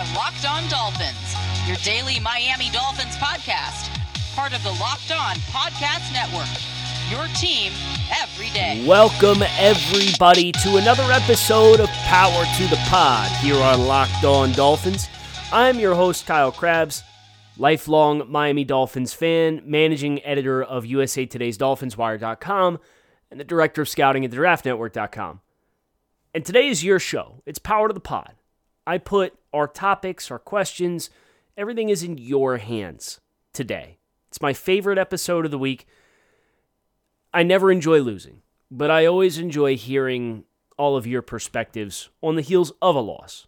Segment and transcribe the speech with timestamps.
[0.00, 1.34] are Locked On Dolphins,
[1.66, 3.90] your daily Miami Dolphins podcast,
[4.34, 6.48] part of the Locked On Podcast Network.
[7.10, 7.70] Your team
[8.22, 8.82] every day.
[8.86, 15.06] Welcome, everybody, to another episode of Power to the Pod here on Locked On Dolphins.
[15.52, 17.02] I'm your host, Kyle Crabbs,
[17.58, 22.78] lifelong Miami Dolphins fan, managing editor of USA Today's DolphinsWire.com,
[23.30, 25.40] and the director of scouting at the DraftNetwork.com.
[26.32, 27.42] And today is your show.
[27.44, 28.36] It's Power to the Pod.
[28.86, 31.10] I put our topics, our questions,
[31.56, 33.20] everything is in your hands
[33.52, 33.98] today.
[34.28, 35.86] It's my favorite episode of the week.
[37.32, 40.44] I never enjoy losing, but I always enjoy hearing
[40.78, 43.46] all of your perspectives on the heels of a loss.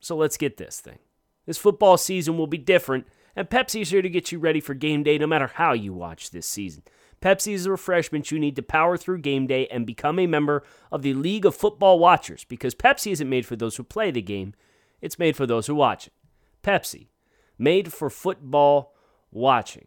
[0.00, 0.98] So let's get this thing.
[1.46, 5.02] This football season will be different, and Pepsi's here to get you ready for game
[5.02, 6.82] day no matter how you watch this season.
[7.20, 10.62] Pepsi is the refreshment you need to power through game day and become a member
[10.92, 14.22] of the League of Football Watchers because Pepsi isn't made for those who play the
[14.22, 14.54] game,
[15.00, 16.12] it's made for those who watch it.
[16.62, 17.08] Pepsi,
[17.58, 18.94] made for football
[19.30, 19.86] watching.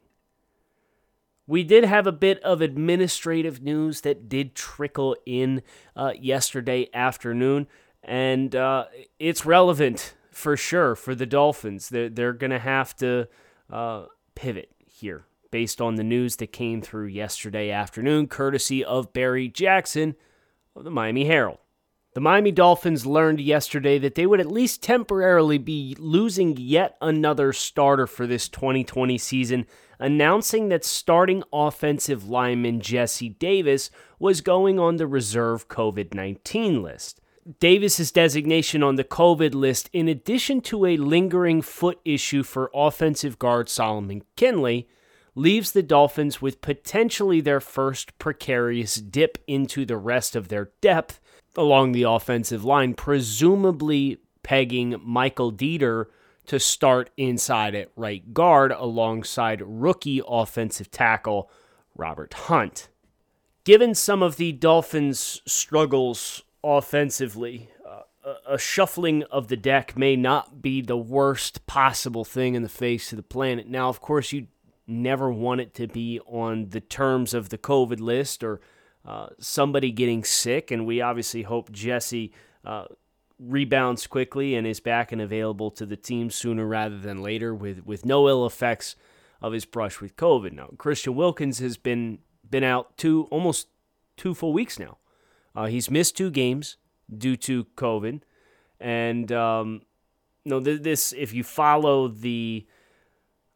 [1.47, 5.63] We did have a bit of administrative news that did trickle in
[5.95, 7.67] uh, yesterday afternoon,
[8.03, 8.85] and uh,
[9.17, 11.89] it's relevant for sure for the Dolphins.
[11.89, 13.27] They're, they're going to have to
[13.69, 19.47] uh, pivot here based on the news that came through yesterday afternoon, courtesy of Barry
[19.47, 20.15] Jackson
[20.75, 21.57] of the Miami Herald.
[22.19, 27.53] The Miami Dolphins learned yesterday that they would at least temporarily be losing yet another
[27.53, 29.65] starter for this 2020 season,
[29.99, 37.21] announcing that starting offensive lineman Jesse Davis was going on the reserve COVID 19 list.
[37.61, 43.39] Davis's designation on the COVID list, in addition to a lingering foot issue for offensive
[43.39, 44.89] guard Solomon Kindley,
[45.39, 51.19] leaves the Dolphins with potentially their first precarious dip into the rest of their depth
[51.55, 56.05] along the offensive line, presumably pegging Michael Deiter
[56.47, 61.49] to start inside at right guard alongside rookie offensive tackle
[61.95, 62.89] Robert Hunt.
[63.63, 70.61] Given some of the Dolphins' struggles offensively, uh, a shuffling of the deck may not
[70.61, 73.67] be the worst possible thing in the face of the planet.
[73.67, 74.47] Now, of course, you
[74.89, 78.59] never want it to be on the terms of the COVID list or
[79.05, 80.71] uh, somebody getting sick.
[80.71, 82.33] And we obviously hope Jesse
[82.65, 82.85] uh,
[83.39, 87.85] rebounds quickly and is back and available to the team sooner rather than later with,
[87.85, 88.95] with no ill effects
[89.41, 90.51] of his brush with COVID.
[90.51, 92.19] Now, Christian Wilkins has been
[92.49, 93.67] been out two almost
[94.17, 94.97] two full weeks now.
[95.55, 96.77] Uh, he's missed two games
[97.15, 98.21] due to COVID,
[98.79, 99.81] and um,
[100.45, 102.65] no, this if you follow the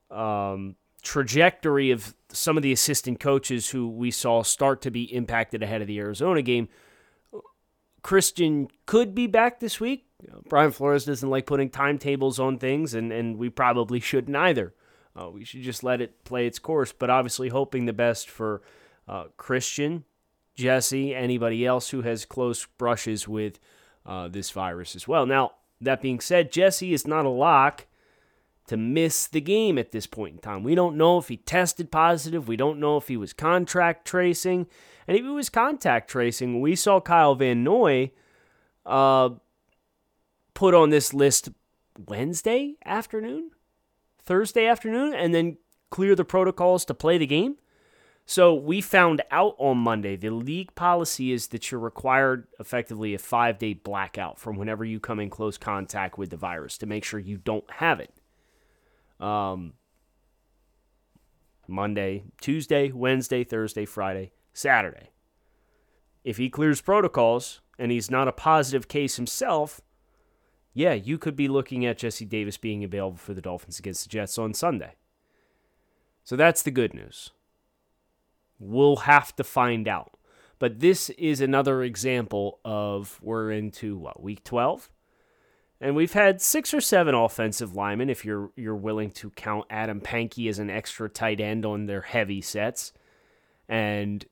[0.09, 5.61] um, trajectory of some of the assistant coaches who we saw start to be impacted
[5.61, 6.69] ahead of the Arizona game.
[8.01, 10.07] Christian could be back this week.
[10.49, 14.73] Brian Flores doesn't like putting timetables on things, and, and we probably shouldn't either.
[15.19, 18.61] Uh, we should just let it play its course, but obviously hoping the best for
[19.07, 20.05] uh, Christian,
[20.55, 23.59] Jesse, anybody else who has close brushes with
[24.05, 25.25] uh, this virus as well.
[25.25, 27.85] Now, that being said, Jesse is not a lock
[28.67, 30.63] to miss the game at this point in time.
[30.63, 32.47] We don't know if he tested positive.
[32.47, 34.67] We don't know if he was contract tracing.
[35.07, 38.11] And if he was contact tracing, we saw Kyle Van Noy
[38.85, 39.31] uh,
[40.53, 41.49] put on this list
[42.07, 43.51] Wednesday afternoon,
[44.23, 45.57] Thursday afternoon, and then
[45.89, 47.57] clear the protocols to play the game.
[48.25, 53.19] So we found out on Monday the league policy is that you're required effectively a
[53.19, 57.03] five day blackout from whenever you come in close contact with the virus to make
[57.03, 58.13] sure you don't have it
[59.23, 59.73] um,
[61.67, 65.09] Monday, Tuesday, Wednesday, Thursday, Friday, Saturday.
[66.23, 69.81] If he clears protocols and he's not a positive case himself,
[70.73, 74.09] yeah, you could be looking at Jesse Davis being available for the Dolphins against the
[74.09, 74.95] Jets on Sunday.
[76.23, 77.31] So that's the good news.
[78.59, 80.17] We'll have to find out.
[80.59, 84.89] But this is another example of we're into what, week 12?
[85.83, 89.99] And we've had six or seven offensive linemen, if you're you're willing to count Adam
[89.99, 92.93] Pankey as an extra tight end on their heavy sets.
[93.67, 94.23] And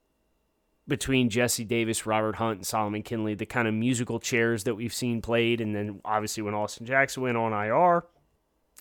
[0.87, 4.93] between Jesse Davis, Robert Hunt, and Solomon Kindley, the kind of musical chairs that we've
[4.93, 8.05] seen played, and then obviously when Austin Jackson went on IR,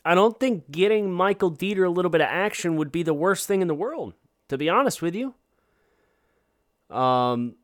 [0.05, 3.49] I don't think getting Michael Deiter a little bit of action would be the worst
[3.49, 4.14] thing in the world,
[4.46, 5.34] to be honest with you.
[6.88, 7.56] Um,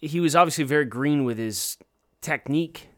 [0.00, 1.76] he was obviously very green with his
[2.22, 2.88] technique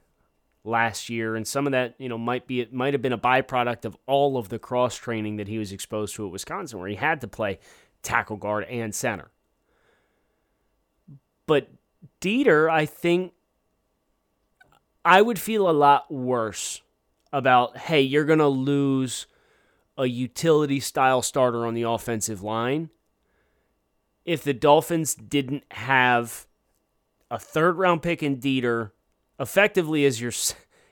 [0.66, 3.18] last year, and some of that, you know, might be it might have been a
[3.18, 6.88] byproduct of all of the cross training that he was exposed to at Wisconsin, where
[6.88, 7.58] he had to play
[8.02, 9.30] tackle guard and center.
[11.46, 11.70] But
[12.20, 13.32] Deiter I think
[15.04, 16.82] I would feel a lot worse
[17.32, 19.26] about, hey, you're going to lose
[19.96, 22.90] a utility style starter on the offensive line
[24.24, 26.46] if the Dolphins didn't have
[27.30, 28.90] a third round pick in Deiter
[29.38, 30.32] effectively as your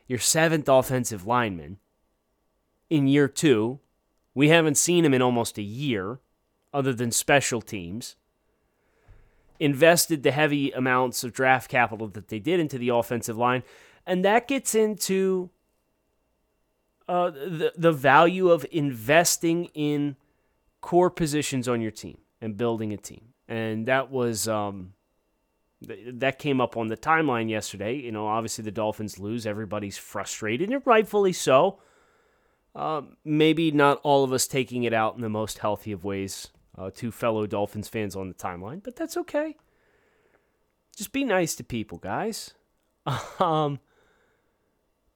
[0.06, 1.78] your seventh offensive lineman
[2.90, 3.78] in year 2.
[4.34, 6.18] We haven't seen him in almost a year
[6.72, 8.16] other than special teams.
[9.60, 13.62] Invested the heavy amounts of draft capital that they did into the offensive line
[14.06, 15.50] and that gets into
[17.08, 20.16] uh, the the value of investing in
[20.80, 24.94] core positions on your team and building a team, and that was um,
[25.86, 27.94] th- that came up on the timeline yesterday.
[27.94, 31.80] You know, obviously the Dolphins lose, everybody's frustrated, and rightfully so.
[32.74, 36.48] Uh, maybe not all of us taking it out in the most healthy of ways
[36.76, 39.56] uh, to fellow Dolphins fans on the timeline, but that's okay.
[40.96, 42.54] Just be nice to people, guys.
[43.38, 43.78] um,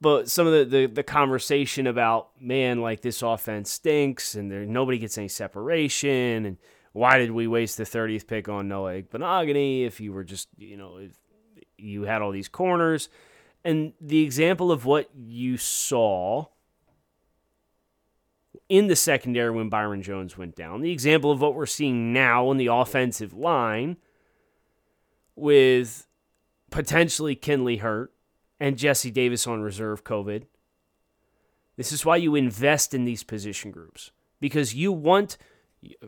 [0.01, 4.67] but some of the, the, the, conversation about man like this offense stinks and there
[4.67, 6.59] nobody gets any separation and
[6.99, 10.77] why did we waste the 30th pick on Noah Igbinoghene if you were just you
[10.77, 11.13] know if
[11.77, 13.09] you had all these corners
[13.65, 16.47] and the example of what you saw
[18.69, 22.51] in the secondary when Byron Jones went down the example of what we're seeing now
[22.51, 23.97] in the offensive line
[25.37, 26.07] with
[26.71, 28.13] potentially Kindley hurt
[28.61, 30.45] and Jesse Davis on reserve COVID.
[31.77, 34.11] This is why you invest in these position groups
[34.41, 35.39] because you want,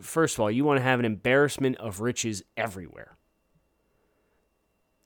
[0.01, 3.17] first of all, you want to have an embarrassment of riches everywhere.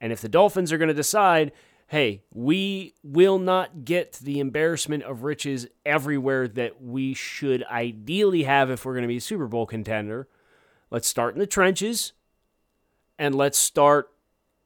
[0.01, 1.51] And if the Dolphins are going to decide,
[1.87, 8.69] hey, we will not get the embarrassment of riches everywhere that we should ideally have
[8.69, 10.27] if we're going to be a Super Bowl contender,
[10.89, 12.13] let's start in the trenches
[13.17, 14.11] and let's start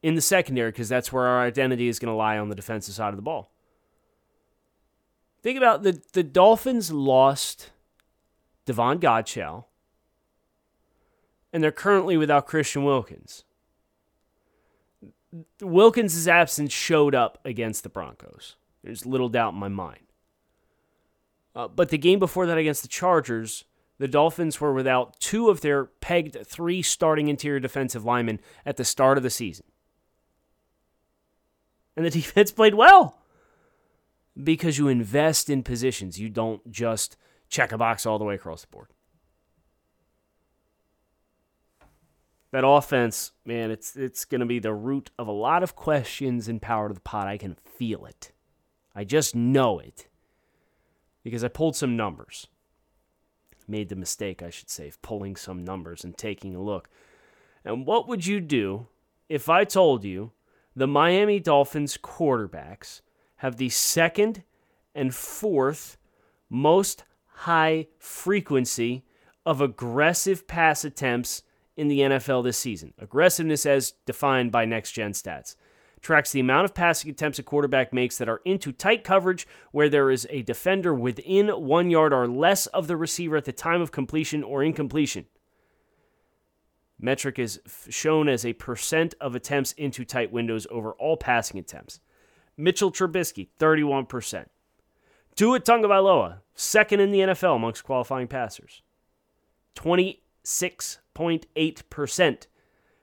[0.02, 2.96] in the secondary because that's where our identity is going to lie on the defensive
[2.96, 3.52] side of the ball.
[5.42, 7.72] Think about the the Dolphins lost
[8.66, 9.66] Devon Godchaux,
[11.52, 13.44] and they're currently without Christian Wilkins.
[15.62, 18.56] Wilkins' absence showed up against the Broncos.
[18.84, 20.06] There's little doubt in my mind.
[21.56, 23.66] Uh, but the game before that against the Chargers,
[23.98, 28.86] the Dolphins were without two of their pegged three starting interior defensive linemen at the
[28.86, 29.66] start of the season
[32.00, 33.20] and the defense played well
[34.42, 36.20] because you invest in positions.
[36.20, 37.18] You don't just
[37.50, 38.88] check a box all the way across the board.
[42.52, 46.48] That offense, man, it's it's going to be the root of a lot of questions
[46.48, 47.28] in Power to the Pod.
[47.28, 48.32] I can feel it.
[48.96, 50.08] I just know it
[51.24, 52.48] because I pulled some numbers.
[53.68, 56.90] Made the mistake, I should say, of pulling some numbers and taking a look.
[57.64, 58.88] And what would you do
[59.28, 60.32] if I told you
[60.76, 63.02] the Miami Dolphins quarterbacks
[63.38, 64.44] have the second
[64.96, 65.98] and fourth
[66.50, 69.06] most high frequency
[69.46, 71.44] of aggressive pass attempts
[71.80, 72.94] in the NFL this season.
[73.00, 75.56] Aggressiveness, as defined by next gen stats,
[76.02, 79.90] tracks the amount of passing attempts a quarterback makes that are into tight coverage where
[79.90, 83.82] there is a defender within one yard or less of the receiver at the time
[83.82, 85.26] of completion or incompletion.
[87.00, 92.02] Metric is shown as a percent of attempts into tight windows over all passing attempts.
[92.58, 94.48] Mitchell Trubisky, 31%.
[95.36, 98.82] Tua Tagovailoa, second in the NFL amongst qualifying passers,
[100.44, 102.48] 26.8%.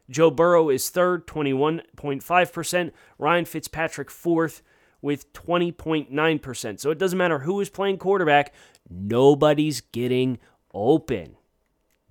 [0.08, 2.92] Joe Burrow is third, 21.5%.
[3.18, 4.62] Ryan Fitzpatrick fourth
[5.02, 6.80] with 20.9%.
[6.80, 8.54] So it doesn't matter who is playing quarterback,
[8.88, 10.38] nobody's getting
[10.72, 11.36] open.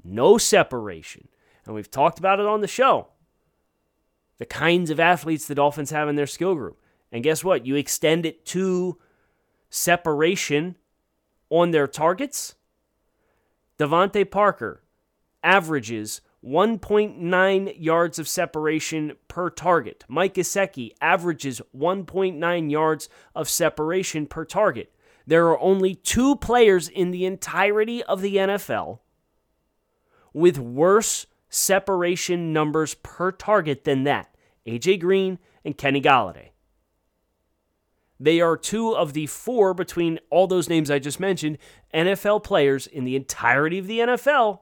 [0.04, 1.30] No separation
[1.66, 3.08] and we've talked about it on the show.
[4.38, 6.80] The kinds of athletes the Dolphins have in their skill group.
[7.12, 7.66] And guess what?
[7.66, 8.98] You extend it to
[9.70, 10.78] separation
[11.50, 12.56] on their targets.
[13.80, 14.84] DeVante Parker
[15.46, 20.04] averages 1.9 yards of separation per target.
[20.08, 24.92] Mike Gesicki averages 1.9 yards of separation per target.
[25.26, 29.00] There are only two players in the entirety of the NFL
[30.34, 34.36] with worse separation numbers per target than that
[34.68, 36.50] AJ Green and Kenny Golladay.
[38.20, 41.58] They are two of the four between all those names I just mentioned
[41.94, 44.60] NFL players in the entirety of the NFL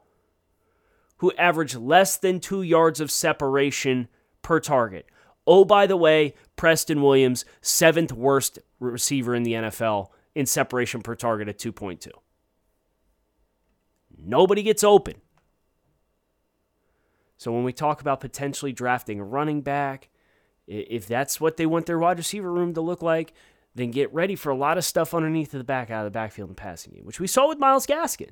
[1.23, 4.09] who average less than two yards of separation
[4.41, 5.05] per target.
[5.47, 11.15] Oh, by the way, Preston Williams, seventh worst receiver in the NFL in separation per
[11.15, 12.09] target at 2.2.
[14.17, 15.13] Nobody gets open.
[17.37, 20.09] So when we talk about potentially drafting a running back,
[20.67, 23.31] if that's what they want their wide receiver room to look like,
[23.73, 26.49] then get ready for a lot of stuff underneath the back out of the backfield
[26.49, 28.31] and passing you, which we saw with Myles Gaskin.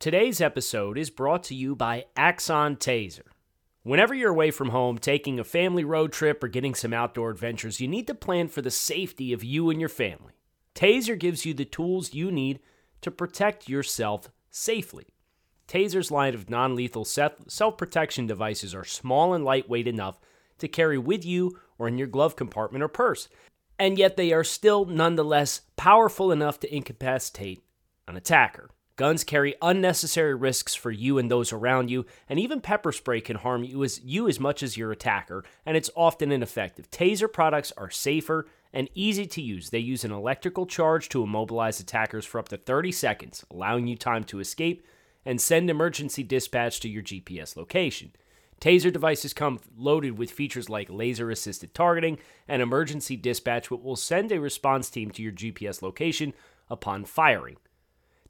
[0.00, 3.26] Today's episode is brought to you by Axon Taser.
[3.82, 7.82] Whenever you're away from home, taking a family road trip, or getting some outdoor adventures,
[7.82, 10.32] you need to plan for the safety of you and your family.
[10.74, 12.60] Taser gives you the tools you need
[13.02, 15.08] to protect yourself safely.
[15.68, 20.18] Taser's line of non lethal self protection devices are small and lightweight enough
[20.60, 23.28] to carry with you or in your glove compartment or purse,
[23.78, 27.62] and yet they are still nonetheless powerful enough to incapacitate
[28.08, 28.70] an attacker.
[29.00, 33.36] Guns carry unnecessary risks for you and those around you, and even pepper spray can
[33.36, 36.90] harm you as, you as much as your attacker, and it's often ineffective.
[36.90, 39.70] Taser products are safer and easy to use.
[39.70, 43.96] They use an electrical charge to immobilize attackers for up to 30 seconds, allowing you
[43.96, 44.86] time to escape
[45.24, 48.12] and send emergency dispatch to your GPS location.
[48.60, 53.96] Taser devices come loaded with features like laser assisted targeting and emergency dispatch, which will
[53.96, 56.34] send a response team to your GPS location
[56.68, 57.56] upon firing.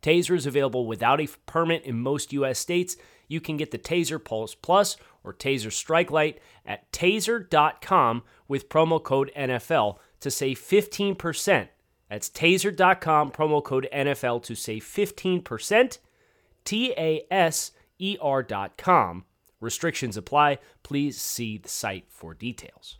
[0.02, 2.58] Taser is available without a permit in most U.S.
[2.58, 2.96] states.
[3.28, 9.02] You can get the Taser Pulse Plus or Taser Strike Light at taser.com with promo
[9.02, 11.68] code NFL to save 15%.
[12.08, 15.98] That's taser.com, promo code NFL to save 15%.
[16.64, 19.24] T A S E R.com.
[19.60, 20.58] Restrictions apply.
[20.82, 22.98] Please see the site for details.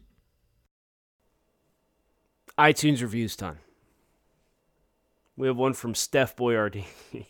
[2.59, 3.59] iTunes reviews time.
[5.41, 6.85] We have one from Steph Boyardee.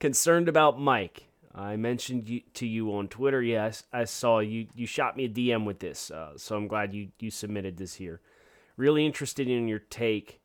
[0.00, 1.24] Concerned about Mike.
[1.54, 3.42] I mentioned you, to you on Twitter.
[3.42, 4.68] Yes, I saw you.
[4.74, 7.96] You shot me a DM with this, uh, so I'm glad you you submitted this
[7.96, 8.22] here.
[8.78, 10.40] Really interested in your take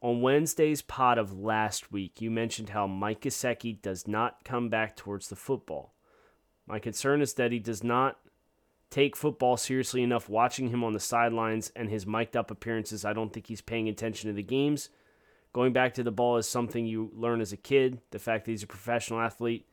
[0.00, 2.22] on Wednesday's pod of last week.
[2.22, 5.92] You mentioned how Mike Gesicki does not come back towards the football.
[6.66, 8.16] My concern is that he does not
[8.88, 10.30] take football seriously enough.
[10.30, 13.86] Watching him on the sidelines and his mic'd up appearances, I don't think he's paying
[13.86, 14.88] attention to the games.
[15.52, 18.00] Going back to the ball is something you learn as a kid.
[18.12, 19.66] The fact that he's a professional athlete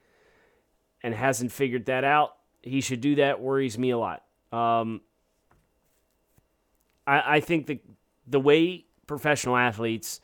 [1.04, 4.24] and hasn't figured that out, he should do that, worries me a lot.
[4.52, 5.02] Um,
[7.06, 7.80] I, I think the,
[8.26, 10.20] the way professional athletes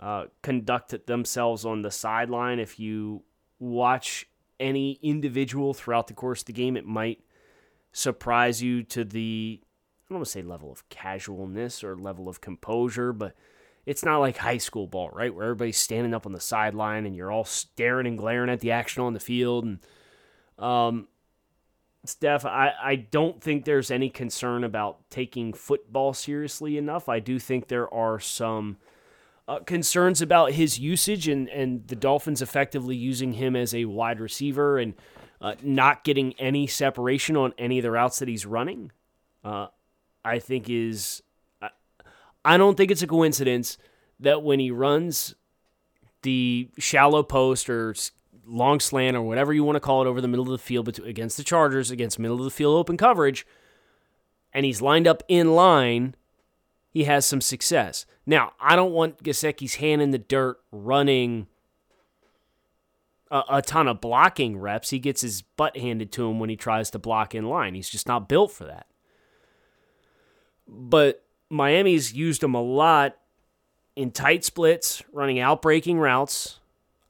[0.00, 3.22] uh, conduct themselves on the sideline, if you
[3.60, 4.26] watch
[4.58, 7.20] any individual throughout the course of the game, it might
[7.92, 12.40] surprise you to the, I don't want to say level of casualness or level of
[12.40, 13.36] composure, but–
[13.88, 15.34] it's not like high school ball, right?
[15.34, 18.70] Where everybody's standing up on the sideline and you're all staring and glaring at the
[18.70, 19.64] action on the field.
[19.64, 19.78] And
[20.58, 21.08] um,
[22.04, 27.08] Steph, I, I don't think there's any concern about taking football seriously enough.
[27.08, 28.76] I do think there are some
[29.48, 34.20] uh, concerns about his usage and, and the Dolphins effectively using him as a wide
[34.20, 34.92] receiver and
[35.40, 38.92] uh, not getting any separation on any of the routes that he's running.
[39.42, 39.68] Uh,
[40.26, 41.22] I think is
[42.48, 43.76] I don't think it's a coincidence
[44.20, 45.34] that when he runs
[46.22, 47.94] the shallow post or
[48.46, 50.88] long slant or whatever you want to call it over the middle of the field
[51.00, 53.46] against the Chargers, against middle of the field open coverage,
[54.54, 56.14] and he's lined up in line,
[56.88, 58.06] he has some success.
[58.24, 61.48] Now, I don't want Gesicki's hand in the dirt running
[63.30, 64.88] a, a ton of blocking reps.
[64.88, 67.74] He gets his butt handed to him when he tries to block in line.
[67.74, 68.86] He's just not built for that.
[70.66, 73.16] But Miami's used him a lot
[73.96, 76.60] in tight splits, running outbreaking routes,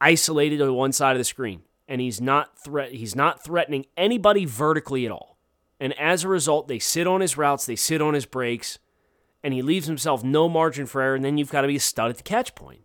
[0.00, 4.44] isolated on one side of the screen, and he's not threat he's not threatening anybody
[4.44, 5.36] vertically at all.
[5.80, 8.78] And as a result, they sit on his routes, they sit on his breaks,
[9.42, 11.80] and he leaves himself no margin for error, and then you've got to be a
[11.80, 12.82] stud at the catch point.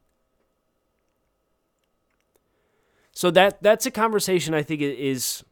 [3.12, 5.44] So that that's a conversation I think is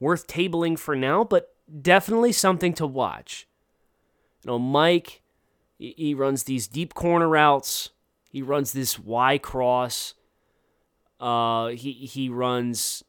[0.00, 3.46] worth tabling for now, but definitely something to watch.
[4.44, 5.22] You know, Mike,
[5.78, 7.90] he runs these deep corner routes.
[8.30, 10.14] He runs this Y cross.
[11.20, 13.04] Uh, he he runs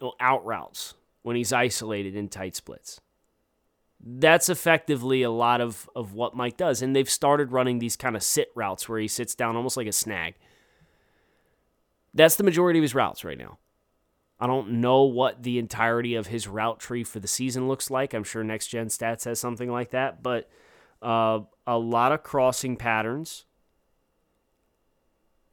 [0.00, 3.00] you know, out routes when he's isolated in tight splits.
[4.04, 6.82] That's effectively a lot of, of what Mike does.
[6.82, 9.86] And they've started running these kind of sit routes where he sits down almost like
[9.86, 10.34] a snag.
[12.12, 13.58] That's the majority of his routes right now.
[14.42, 18.12] I don't know what the entirety of his route tree for the season looks like.
[18.12, 20.50] I'm sure Next Gen Stats has something like that, but
[21.00, 23.44] uh, a lot of crossing patterns.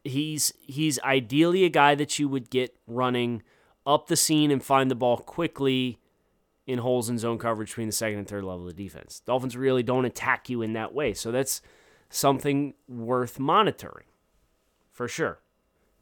[0.03, 3.43] He's he's ideally a guy that you would get running
[3.85, 5.99] up the scene and find the ball quickly
[6.65, 9.21] in holes in zone coverage between the second and third level of defense.
[9.23, 11.61] Dolphins really don't attack you in that way, so that's
[12.09, 14.07] something worth monitoring
[14.91, 15.41] for sure.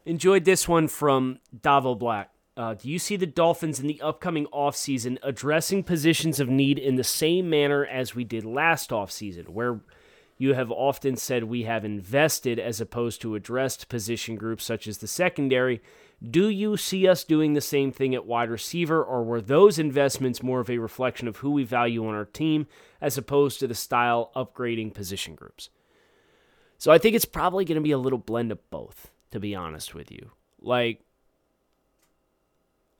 [0.06, 2.32] Enjoyed this one from Davo Black.
[2.58, 6.96] Uh, do you see the Dolphins in the upcoming offseason addressing positions of need in
[6.96, 9.80] the same manner as we did last offseason, where
[10.40, 14.98] you have often said we have invested as opposed to addressed position groups such as
[14.98, 15.84] the secondary?
[16.28, 20.42] Do you see us doing the same thing at wide receiver, or were those investments
[20.42, 22.66] more of a reflection of who we value on our team
[23.00, 25.70] as opposed to the style upgrading position groups?
[26.80, 29.54] So I think it's probably going to be a little blend of both, to be
[29.54, 30.32] honest with you.
[30.60, 31.02] Like,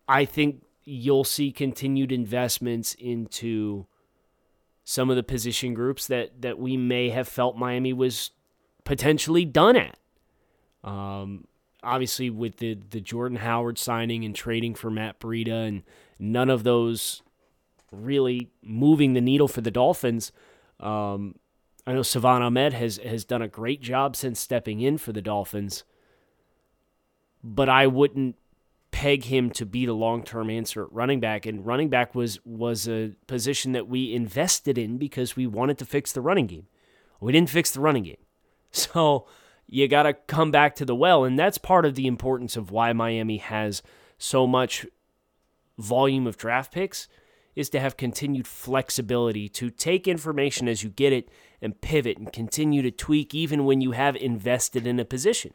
[0.08, 3.88] I think you'll see continued investments into
[4.84, 8.32] some of the position groups that that we may have felt Miami was
[8.86, 9.98] potentially done at.
[10.84, 11.46] Um,
[11.84, 15.84] obviously, with the the Jordan Howard signing and trading for Matt Breida, and
[16.18, 17.22] none of those
[17.92, 20.32] really moving the needle for the Dolphins.
[20.80, 21.36] Um,
[21.86, 25.22] I know Salvon Ahmed has has done a great job since stepping in for the
[25.22, 25.84] Dolphins,
[27.44, 28.38] but I wouldn't
[28.92, 31.46] peg him to be the long term answer at running back.
[31.46, 35.86] And running back was was a position that we invested in because we wanted to
[35.86, 36.68] fix the running game.
[37.20, 38.18] We didn't fix the running game.
[38.72, 39.28] So
[39.66, 41.24] you got to come back to the well.
[41.24, 43.82] And that's part of the importance of why Miami has
[44.18, 44.86] so much
[45.78, 47.08] volume of draft picks
[47.56, 51.30] is to have continued flexibility to take information as you get it
[51.62, 55.54] and pivot and continue to tweak even when you have invested in a position.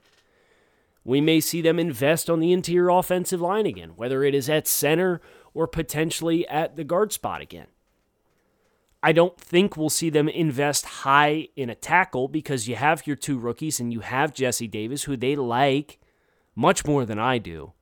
[1.05, 4.67] We may see them invest on the interior offensive line again, whether it is at
[4.69, 5.21] center
[5.55, 7.67] or potentially at the guard spot again.
[9.03, 13.17] I don't think we'll see them invest high in a tackle because you have your
[13.17, 15.99] two rookies and you have Jesse Davis, who they like
[16.55, 17.73] much more than I do,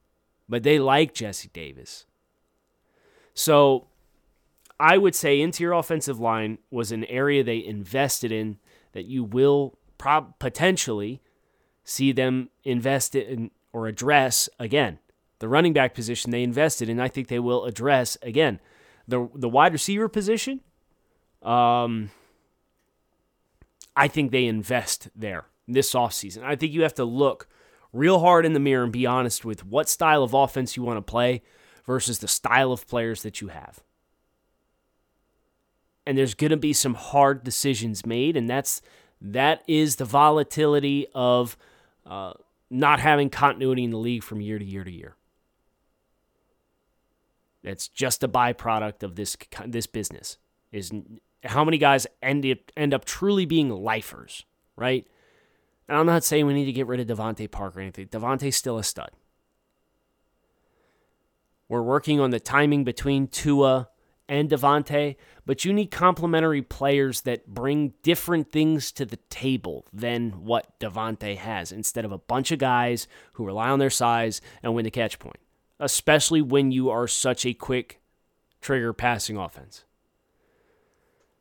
[0.48, 2.06] but they like Jesse Davis.
[3.34, 3.88] So
[4.78, 8.58] I would say interior offensive line was an area they invested in
[8.92, 11.20] that you will prob- potentially
[11.90, 14.98] see them invest in or address again.
[15.40, 18.60] The running back position they invested in, I think they will address again.
[19.08, 20.60] The the wide receiver position,
[21.42, 22.10] um,
[23.96, 26.44] I think they invest there this offseason.
[26.44, 27.48] I think you have to look
[27.92, 30.98] real hard in the mirror and be honest with what style of offense you want
[30.98, 31.42] to play
[31.84, 33.80] versus the style of players that you have.
[36.06, 38.80] And there's going to be some hard decisions made, and that's
[39.20, 41.56] that is the volatility of
[42.06, 42.32] uh,
[42.70, 45.16] not having continuity in the league from year to year to year.
[47.62, 49.36] It's just a byproduct of this
[49.66, 50.38] this business.
[50.72, 50.92] Is
[51.44, 54.44] how many guys end end up truly being lifers,
[54.76, 55.06] right?
[55.88, 58.06] And I'm not saying we need to get rid of DeVante Parker or anything.
[58.06, 59.10] DeVante's still a stud.
[61.68, 63.88] We're working on the timing between Tua
[64.30, 70.44] and DeVante, but you need complementary players that bring different things to the table than
[70.44, 74.72] what DeVante has instead of a bunch of guys who rely on their size and
[74.72, 75.40] win the catch point,
[75.80, 78.00] especially when you are such a quick
[78.60, 79.82] trigger passing offense.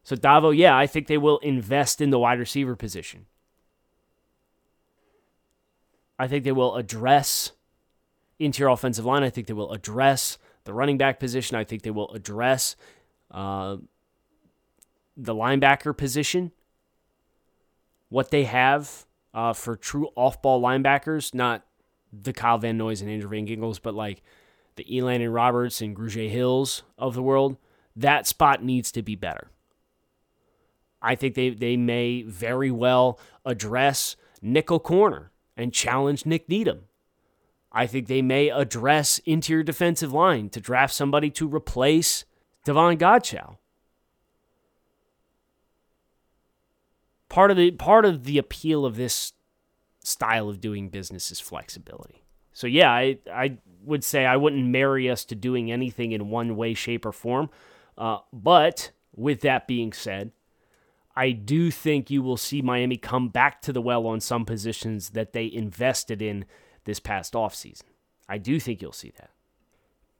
[0.01, 3.27] So, Davo, yeah, I think they will invest in the wide receiver position.
[6.17, 7.51] I think they will address
[8.39, 9.21] interior offensive line.
[9.21, 11.57] I think they will address the running back position.
[11.57, 12.75] I think they will address
[13.31, 13.77] uh,
[15.17, 16.51] the linebacker position,
[18.09, 21.65] what they have uh, for true off ball linebackers, not
[22.13, 24.21] the Kyle Van Noys and Andrew Van Ginkels, but like
[24.75, 27.57] the Elandon Roberts and Grugier Hills of the world.
[27.95, 29.49] That spot needs to be better.
[31.01, 36.83] I think they, they may very well address nickel corner and challenge Nik Needham.
[37.71, 42.25] I think they may address interior defensive line to draft somebody to replace
[42.65, 43.57] Devon Godchaux.
[47.29, 49.33] Part of the part of the appeal of this
[50.03, 52.23] style of doing business is flexibility.
[52.53, 56.55] So yeah, I I would say I wouldn't marry us to doing anything in one
[56.55, 57.49] way, shape, or form.
[57.97, 60.31] Uh, but with that being said,
[61.15, 65.11] I do think you will see Miami come back to the well on some positions
[65.11, 66.45] that they invested in
[66.85, 67.83] this past offseason.
[68.27, 69.31] I do think you'll see that.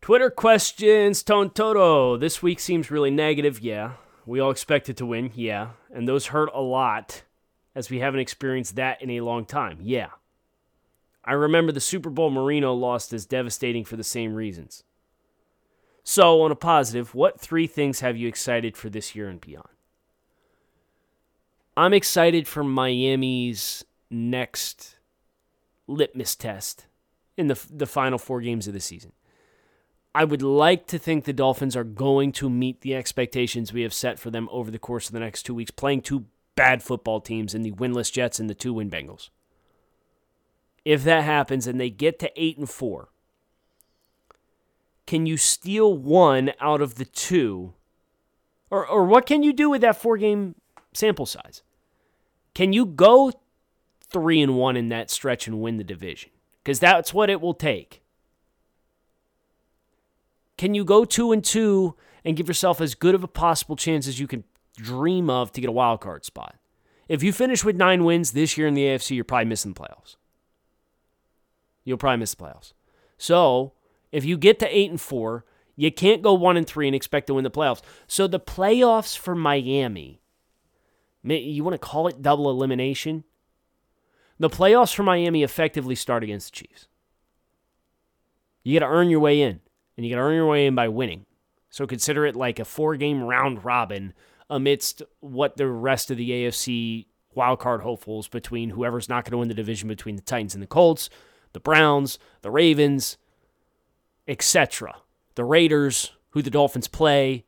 [0.02, 2.18] Twitter questions, Tone Toto.
[2.18, 3.60] This week seems really negative.
[3.60, 3.94] Yeah.
[4.26, 5.32] We all expected to win.
[5.36, 5.70] Yeah.
[5.94, 7.24] And those hurt a lot
[7.76, 9.80] as we haven't experienced that in a long time.
[9.82, 10.10] Yeah.
[11.24, 14.84] I remember the Super Bowl Marino lost as devastating for the same reasons.
[16.04, 19.68] So, on a positive, what three things have you excited for this year and beyond?
[21.78, 24.96] I'm excited for Miami's next
[25.90, 26.86] litmus test
[27.38, 29.12] in the the final four games of the season.
[30.14, 33.94] I would like to think the Dolphins are going to meet the expectations we have
[33.94, 36.26] set for them over the course of the next two weeks, playing two
[36.56, 39.30] bad football teams in the winless Jets and the two win Bengals.
[40.84, 43.10] If that happens and they get to eight and four,
[45.06, 47.74] can you steal one out of the two?
[48.72, 50.56] Or, or what can you do with that four game
[50.94, 51.62] sample size?
[52.54, 53.32] Can you go
[54.12, 56.30] three and one in that stretch and win the division?
[56.64, 58.02] Because that's what it will take.
[60.58, 61.96] Can you go two and two
[62.26, 64.44] and give yourself as good of a possible chance as you can
[64.76, 66.56] dream of to get a wild card spot?
[67.08, 69.80] If you finish with nine wins this year in the AFC, you're probably missing the
[69.80, 70.16] playoffs.
[71.84, 72.74] You'll probably miss the playoffs.
[73.18, 73.74] So
[74.12, 75.46] if you get to eight and four,
[75.76, 77.82] you can't go one and three and expect to win the playoffs.
[78.06, 80.22] So the playoffs for Miami,
[81.24, 83.24] you want to call it double elimination?
[84.40, 86.88] The playoffs for Miami effectively start against the Chiefs.
[88.64, 89.60] You got to earn your way in,
[89.98, 91.26] and you got to earn your way in by winning.
[91.70, 94.14] So consider it like a four game round robin
[94.50, 99.48] amidst what the rest of the AFC wildcard hopefuls between whoever's not going to win
[99.48, 101.10] the division between the Titans and the Colts,
[101.54, 103.18] the Browns, the Ravens,
[104.28, 104.96] etc.
[105.36, 107.46] The Raiders, who the Dolphins play.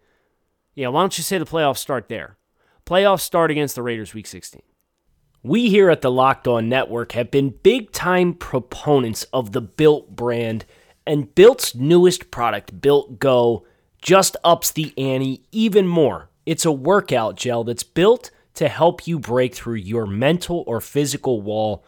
[0.75, 2.38] Yeah, why don't you say the playoffs start there?
[2.86, 4.62] Playoffs start against the Raiders week 16.
[5.43, 10.15] We here at the Locked On Network have been big time proponents of the Built
[10.15, 10.65] brand,
[11.08, 13.65] and Built's newest product, Built Go,
[14.04, 16.30] just ups the ante even more.
[16.45, 21.41] It's a workout gel that's built to help you break through your mental or physical
[21.41, 21.84] wall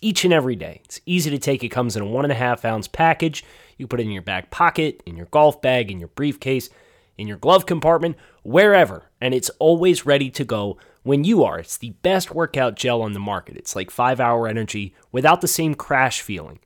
[0.00, 0.80] each and every day.
[0.86, 1.62] It's easy to take.
[1.62, 3.44] It comes in a one and a half ounce package.
[3.76, 6.70] You put it in your back pocket, in your golf bag, in your briefcase,
[7.18, 11.60] in your glove compartment, wherever, and it's always ready to go when you are.
[11.60, 13.56] It's the best workout gel on the market.
[13.56, 16.58] It's like five hour energy without the same crash feeling.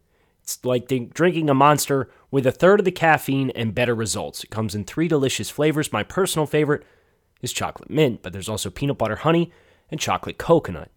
[0.42, 4.42] It's like drinking a monster with a third of the caffeine and better results.
[4.42, 5.92] It comes in three delicious flavors.
[5.92, 6.84] My personal favorite
[7.42, 9.52] is chocolate mint, but there's also peanut butter honey
[9.90, 10.90] and chocolate coconut.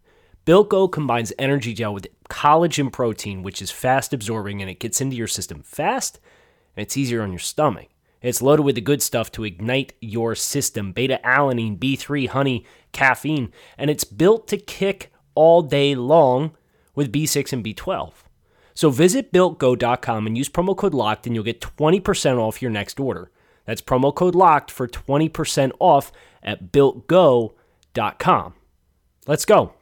[0.45, 5.01] Built Go combines energy gel with collagen protein, which is fast absorbing and it gets
[5.01, 6.19] into your system fast
[6.77, 7.87] and it's easier on your stomach.
[8.23, 13.51] It's loaded with the good stuff to ignite your system beta alanine, B3, honey, caffeine,
[13.77, 16.55] and it's built to kick all day long
[16.95, 18.13] with B6 and B12.
[18.73, 22.99] So visit builtgo.com and use promo code LOCKED and you'll get 20% off your next
[22.99, 23.29] order.
[23.65, 28.53] That's promo code LOCKED for 20% off at builtgo.com.
[29.27, 29.73] Let's go.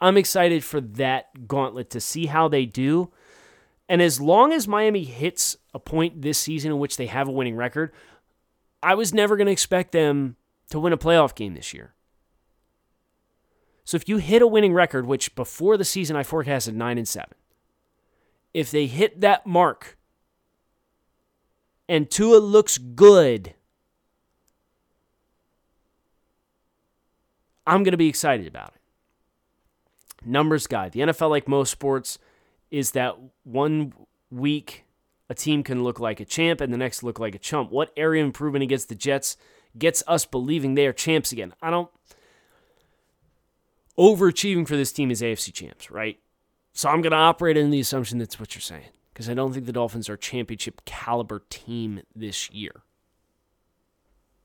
[0.00, 3.10] I'm excited for that gauntlet to see how they do.
[3.88, 7.32] And as long as Miami hits a point this season in which they have a
[7.32, 7.92] winning record,
[8.82, 10.36] I was never going to expect them
[10.70, 11.94] to win a playoff game this year.
[13.84, 17.08] So if you hit a winning record, which before the season I forecasted 9 and
[17.08, 17.28] 7,
[18.52, 19.96] if they hit that mark
[21.88, 23.54] and Tua looks good,
[27.66, 30.26] I'm going to be excited about it.
[30.26, 30.88] Numbers guy.
[30.88, 32.18] The NFL, like most sports,
[32.70, 33.92] is that one
[34.30, 34.84] week
[35.28, 37.70] a team can look like a champ and the next look like a chump.
[37.70, 39.36] What area improvement against the Jets
[39.76, 41.54] gets us believing they are champs again?
[41.60, 41.90] I don't.
[43.98, 46.18] Overachieving for this team is AFC champs, right?
[46.72, 49.52] So I'm going to operate in the assumption that's what you're saying because I don't
[49.52, 52.82] think the Dolphins are championship caliber team this year.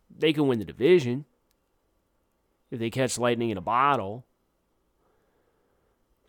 [0.09, 1.25] They can win the division
[2.71, 4.25] if they catch lightning in a bottle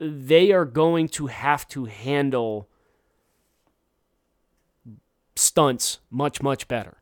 [0.00, 2.68] they are going to have to handle
[5.36, 6.98] stunts much, much better.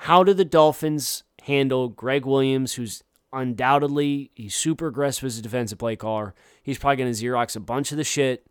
[0.00, 3.02] How do the Dolphins handle Gregg Williams, who's
[3.32, 6.34] undoubtedly he's super aggressive as a defensive play caller.
[6.62, 8.46] He's probably going to Xerox a bunch of the shit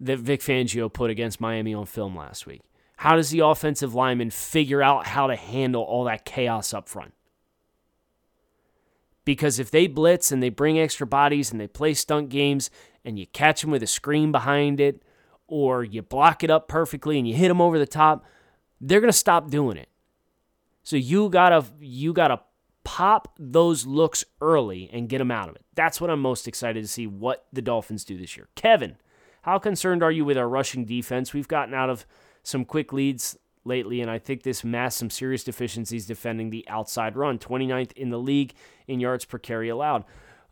[0.00, 2.62] that Vic Fangio put against Miami on film last week.
[2.98, 7.12] How does the offensive lineman figure out how to handle all that chaos up front?
[9.24, 12.70] Because if they blitz and they bring extra bodies and they play stunt games
[13.04, 15.02] and you catch them with a screen behind it
[15.46, 18.24] or you block it up perfectly and you hit them over the top,
[18.80, 19.88] they're going to stop doing it.
[20.82, 22.40] So you got to you got to
[22.84, 25.64] pop those looks early and get them out of it.
[25.74, 28.48] That's what I'm most excited to see what the Dolphins do this year.
[28.54, 28.96] Kevin,
[29.42, 31.32] how concerned are you with our rushing defense?
[31.32, 32.06] We've gotten out of
[32.42, 37.16] some quick leads lately, and I think this masked some serious deficiencies defending the outside
[37.16, 37.38] run.
[37.38, 38.52] 29th in the league
[38.86, 40.04] in yards per carry allowed.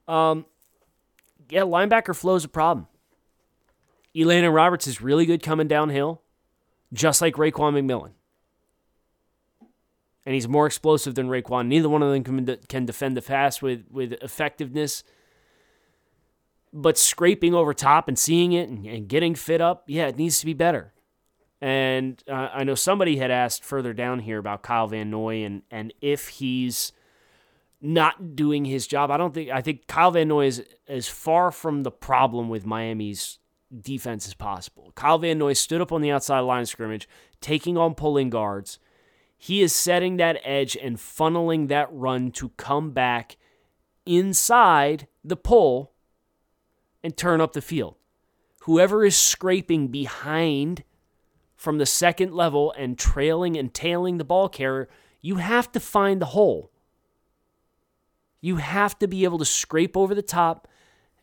[0.09, 0.47] Um,
[1.51, 2.87] yeah, linebacker flow is a problem.
[4.17, 6.23] Elandon Roberts is really good coming downhill,
[6.93, 8.11] just like Raekwon McMillan.
[10.25, 11.67] And he's more explosive than Raekwon.
[11.67, 15.03] Neither one of them can, can defend the pass with, with effectiveness.
[16.73, 20.39] But scraping over top and seeing it and, and getting fit up, yeah, it needs
[20.41, 20.93] to be better.
[21.61, 25.63] And uh, I know somebody had asked further down here about Kyle Van Noy and,
[25.71, 26.93] and if he's
[27.83, 29.11] not doing his job.
[29.11, 32.65] I don't think I think Kyle Van Noy is as far from the problem with
[32.65, 33.39] Miami's
[33.81, 34.93] defense as possible.
[34.95, 37.09] Kyle Van Noy stood up on the outside line scrimmage,
[37.41, 38.79] taking on pulling guards.
[39.37, 43.37] He is setting that edge and funneling that run to come back
[44.07, 45.93] inside the pull
[47.03, 47.97] and turn up the field.
[48.63, 50.85] Whoever is scraping behind
[51.57, 54.89] from the second level and trailing and tailing the ball carrier,
[55.21, 56.71] you have to find the hole.
[58.41, 60.69] You have to be able to scrape over the top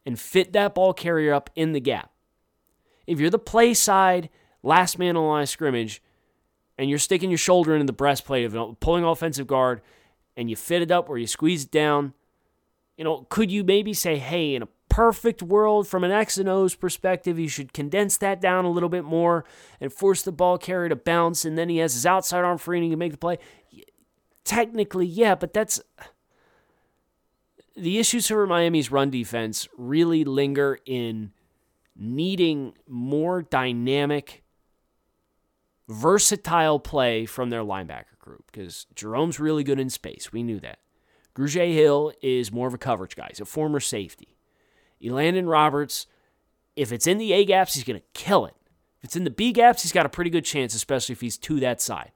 [0.06, 2.12] and fit that ball carrier up in the gap.
[3.10, 4.30] If you're the play side,
[4.62, 6.00] last man on the line of scrimmage,
[6.78, 9.82] and you're sticking your shoulder into the breastplate of pulling offensive guard,
[10.38, 12.14] and you fit it up or you squeeze it down,
[12.98, 16.48] you know, could you maybe say, hey, in a perfect world from an X and
[16.48, 19.44] O's perspective, you should condense that down a little bit more
[19.82, 22.78] and force the ball carrier to bounce, and then he has his outside arm free
[22.78, 23.40] and he can make the play?
[24.44, 25.82] Technically, yeah, but that's
[27.76, 31.32] the issues for Miami's run defense really linger in
[32.00, 34.44] needing more dynamic,
[35.88, 40.32] versatile play from their linebacker group because Jerome's really good in space.
[40.32, 40.80] We knew that.
[41.36, 43.28] Grugier Hill is more of a coverage guy.
[43.30, 44.36] He's a former safety.
[45.02, 46.08] Elandon Roberts,
[46.76, 48.56] if it's in the A gaps, he's going to kill it.
[49.00, 51.38] If it's in the B gaps, he's got a pretty good chance, especially if he's
[51.40, 52.12] to that side.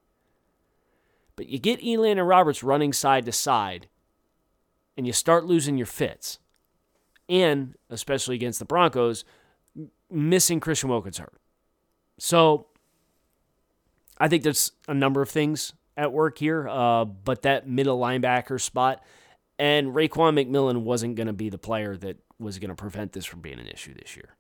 [1.35, 3.87] But you get Elandon Roberts running side to side,
[4.97, 6.39] and you start losing your fits.
[7.29, 9.23] And, especially against the Broncos,
[10.13, 11.41] missing Christian Wilkins hurt.
[12.19, 12.67] So,
[14.17, 18.61] I think there's a number of things at work here, uh, but that middle linebacker
[18.61, 19.03] spot,
[19.59, 23.25] and Raekwon McMillan wasn't going to be the player that was going to prevent this
[23.25, 24.35] from being an issue this year.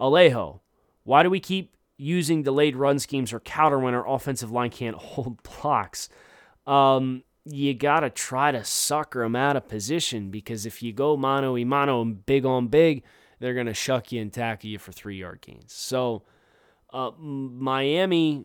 [0.00, 0.60] Alejo,
[1.04, 4.96] why do we keep using delayed run schemes or counter when our offensive line can't
[4.98, 6.08] hold blocks?
[6.66, 11.16] Um, you got to try to sucker them out of position because if you go
[11.16, 13.02] mano y mano and big on big,
[13.42, 15.72] they're going to shuck you and tackle you for three yard gains.
[15.72, 16.22] So,
[16.92, 18.44] uh, Miami,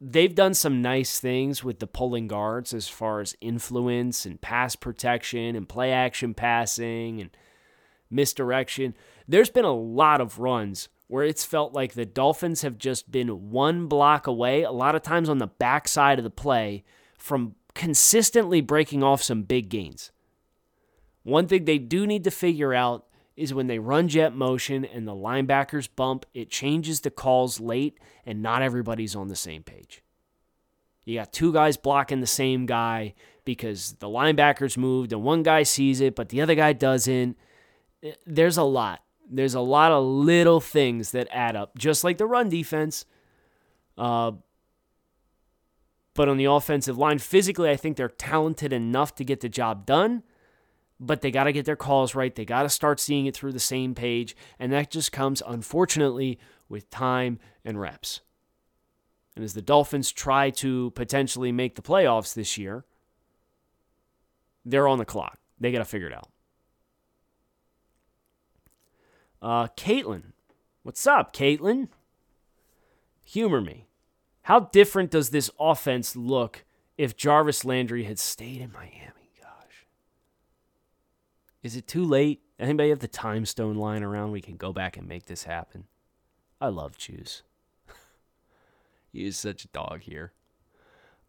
[0.00, 4.74] they've done some nice things with the pulling guards as far as influence and pass
[4.74, 7.30] protection and play action passing and
[8.10, 8.96] misdirection.
[9.28, 13.50] There's been a lot of runs where it's felt like the Dolphins have just been
[13.52, 16.82] one block away, a lot of times on the backside of the play
[17.16, 20.10] from consistently breaking off some big gains.
[21.22, 25.06] One thing they do need to figure out is when they run jet motion and
[25.06, 30.02] the linebackers bump, it changes the calls late and not everybody's on the same page.
[31.04, 33.14] You got two guys blocking the same guy
[33.44, 37.36] because the linebackers moved and one guy sees it, but the other guy doesn't.
[38.26, 39.00] There's a lot.
[39.28, 43.04] There's a lot of little things that add up, just like the run defense.
[43.96, 44.32] Uh,
[46.14, 49.86] but on the offensive line, physically, I think they're talented enough to get the job
[49.86, 50.22] done.
[51.04, 52.32] But they got to get their calls right.
[52.32, 54.36] They got to start seeing it through the same page.
[54.60, 56.38] And that just comes, unfortunately,
[56.68, 58.20] with time and reps.
[59.34, 62.84] And as the Dolphins try to potentially make the playoffs this year,
[64.64, 65.40] they're on the clock.
[65.58, 66.28] They got to figure it out.
[69.40, 70.32] Uh, Caitlin.
[70.84, 71.88] What's up, Caitlin?
[73.24, 73.86] Humor me.
[74.42, 76.64] How different does this offense look
[76.96, 79.21] if Jarvis Landry had stayed in Miami?
[81.62, 82.40] Is it too late?
[82.58, 84.32] Anybody have the time stone lying around?
[84.32, 85.84] We can go back and make this happen.
[86.60, 87.42] I love Juice.
[89.12, 90.32] he is such a dog here.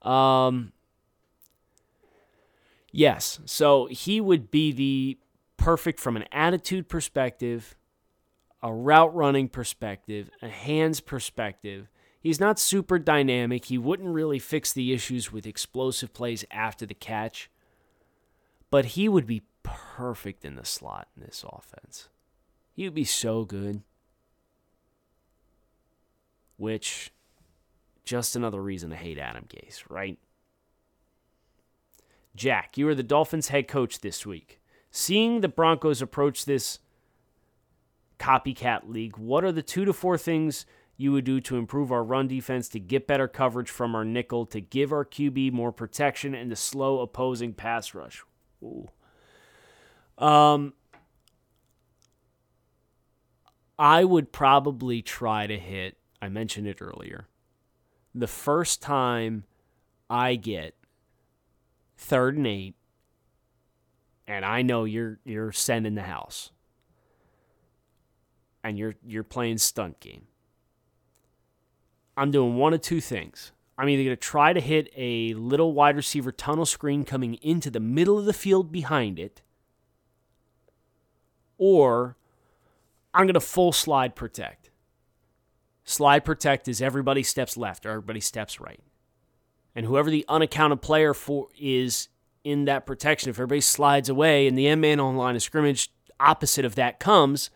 [0.01, 0.73] Um
[2.91, 5.17] Yes, so he would be the
[5.57, 7.75] perfect from an attitude perspective,
[8.61, 11.87] a route running perspective, a hands perspective
[12.23, 13.65] He's not super dynamic.
[13.65, 17.51] He wouldn't really fix the issues with explosive plays after the catch,
[18.71, 19.41] but he would be
[19.95, 22.09] perfect in the slot in this offense.
[22.71, 23.81] He would be so good.
[26.57, 27.11] Which,
[28.03, 30.17] just another reason to hate Adam Gase, right?
[32.35, 34.59] Jack, you are the Dolphins head coach this week.
[34.89, 36.79] Seeing the Broncos approach this
[38.17, 40.65] copycat league, what are the two to four things
[40.97, 44.47] you would do to improve our run defense, to get better coverage from our nickel,
[44.47, 48.23] to give our QB more protection, and to slow opposing pass rush?
[48.63, 48.89] Ooh.
[50.17, 50.73] Um,
[53.77, 57.27] I would probably try to hit, I mentioned it earlier,
[58.13, 59.45] the first time
[60.09, 60.75] I get
[61.97, 62.75] third and eight,
[64.27, 66.51] and I know you're you're sending the house.
[68.63, 70.27] And you're you're playing stunt game.
[72.15, 73.51] I'm doing one of two things.
[73.77, 77.71] I'm either going to try to hit a little wide receiver tunnel screen coming into
[77.71, 79.41] the middle of the field behind it,
[81.57, 82.15] or
[83.13, 84.69] I'm going to full slide protect.
[85.83, 88.79] Slide protect is everybody steps left or everybody steps right.
[89.75, 92.07] And whoever the unaccounted player for is
[92.43, 95.89] in that protection, if everybody slides away and the end man on line of scrimmage
[96.19, 97.49] opposite of that comes,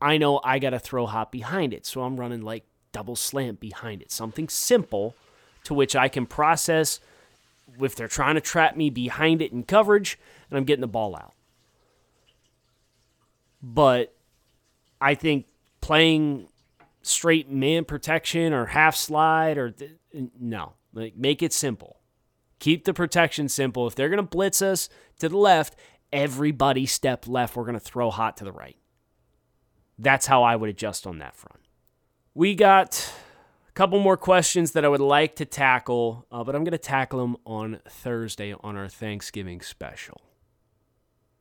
[0.00, 1.86] I know I got to throw hop behind it.
[1.86, 4.10] So I'm running like double slant behind it.
[4.10, 5.14] Something simple
[5.64, 7.00] to which I can process
[7.80, 10.18] if they're trying to trap me behind it in coverage
[10.50, 11.34] and I'm getting the ball out.
[13.62, 14.14] But
[15.00, 15.46] I think
[15.80, 16.48] playing
[17.02, 19.92] straight man protection or half slide or th-
[20.38, 22.00] no, like make it simple.
[22.58, 23.86] Keep the protection simple.
[23.86, 24.88] If they're going to blitz us
[25.20, 25.76] to the left,
[26.12, 27.56] everybody step left.
[27.56, 28.76] We're going to throw hot to the right.
[29.98, 31.60] That's how I would adjust on that front.
[32.34, 33.12] We got
[33.68, 36.78] a couple more questions that I would like to tackle, uh, but I'm going to
[36.78, 40.20] tackle them on Thursday on our Thanksgiving special.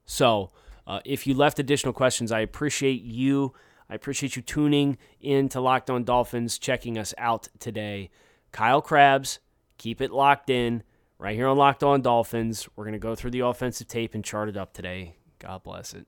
[0.06, 0.51] So,
[0.88, 3.54] uh, if you left additional questions, I appreciate you.
[3.89, 8.10] I appreciate you tuning in to Locked On Dolphins, checking us out today.
[8.54, 9.39] Kyle Crabbs,
[9.78, 10.84] keep it locked in
[11.19, 12.69] right here on Locked On Dolphins.
[12.76, 15.17] We're going to go through the offensive tape and chart it up today.
[15.39, 16.08] God bless it.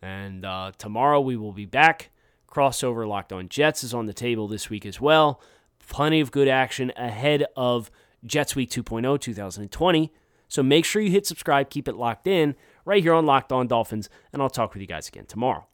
[0.00, 2.10] And uh, tomorrow we will be back.
[2.48, 5.40] Crossover Locked On Jets is on the table this week as well.
[5.88, 7.90] Plenty of good action ahead of
[8.24, 10.12] Jets Week 2.0 2020.
[10.48, 13.66] So make sure you hit subscribe, keep it locked in right here on Locked On
[13.66, 15.66] Dolphins, and I'll talk with you guys again tomorrow.